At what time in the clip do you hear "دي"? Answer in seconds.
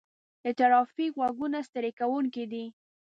2.51-2.65